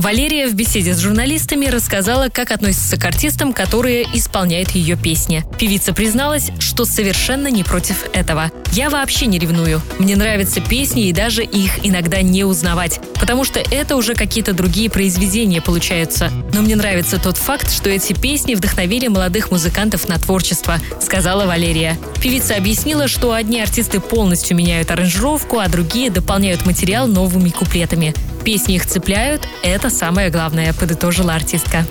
[0.00, 5.44] Валерия в беседе с журналистами рассказала, как относится к артистам, которые исполняют ее песни.
[5.58, 8.50] Певица призналась, что совершенно не против этого.
[8.72, 9.82] «Я вообще не ревную.
[9.98, 14.88] Мне нравятся песни и даже их иногда не узнавать, потому что это уже какие-то другие
[14.88, 16.30] произведения получаются.
[16.54, 21.98] Но мне нравится тот факт, что эти песни вдохновили молодых музыкантов на творчество»,— сказала Валерия.
[22.22, 28.14] Певица объяснила, что одни артисты полностью меняют аранжировку, а другие дополняют материал новыми куплетами.
[28.44, 31.84] Песни их цепляют, это самое главное, подытожила артистка.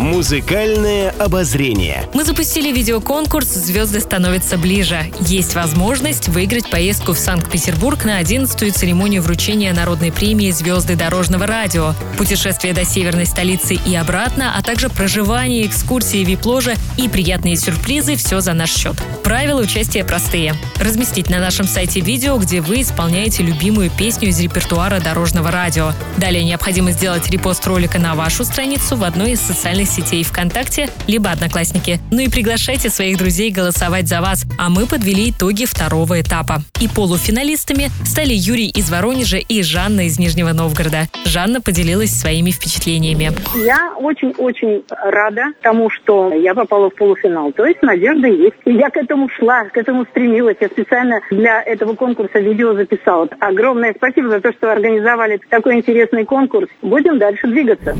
[0.00, 2.08] Музыкальное обозрение.
[2.14, 5.12] Мы запустили видеоконкурс «Звезды становятся ближе».
[5.20, 11.92] Есть возможность выиграть поездку в Санкт-Петербург на 11-ю церемонию вручения народной премии «Звезды дорожного радио»,
[12.16, 18.40] путешествие до северной столицы и обратно, а также проживание, экскурсии, вип-ложа и приятные сюрпризы– все
[18.40, 18.96] за наш счет.
[19.22, 20.54] Правила участия простые.
[20.76, 25.92] Разместить на нашем сайте видео, где вы исполняете любимую песню из репертуара дорожного радио.
[26.16, 31.30] Далее необходимо сделать репост ролика на вашу страницу в одной из социальных сетей ВКонтакте, либо
[31.30, 31.98] Одноклассники.
[32.10, 36.62] Ну и приглашайте своих друзей голосовать за вас, а мы подвели итоги второго этапа.
[36.80, 41.08] И полуфиналистами стали Юрий из Воронежа и Жанна из Нижнего Новгорода.
[41.24, 43.32] Жанна поделилась своими впечатлениями.
[43.64, 47.52] Я очень-очень рада тому, что я попала в полуфинал.
[47.52, 48.56] То есть надежда есть.
[48.64, 50.56] И я к этому шла, к этому стремилась.
[50.60, 53.28] Я специально для этого конкурса видео записала.
[53.40, 56.68] Огромное спасибо за то, что организовали такой интересный конкурс.
[56.82, 57.96] Будем дальше двигаться.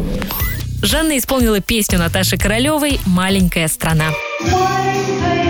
[0.83, 4.07] Жанна исполнила песню Наташи Королевой «Маленькая страна».
[4.41, 5.50] Маленькая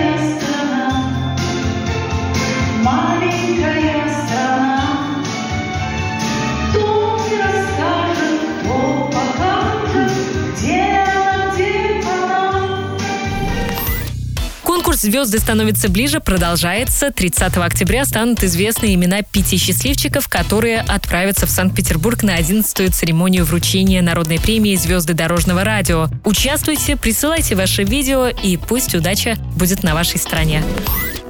[14.91, 17.13] Конкурс «Звезды становятся ближе» продолжается.
[17.13, 24.03] 30 октября станут известны имена пяти счастливчиков, которые отправятся в Санкт-Петербург на 11-ю церемонию вручения
[24.03, 26.09] народной премии «Звезды дорожного радио».
[26.25, 30.65] Участвуйте, присылайте ваше видео, и пусть удача будет на вашей стороне.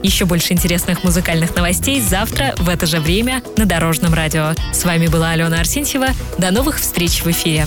[0.03, 4.55] Еще больше интересных музыкальных новостей завтра в это же время на Дорожном радио.
[4.73, 6.09] С вами была Алена Арсентьева.
[6.39, 7.67] До новых встреч в эфире.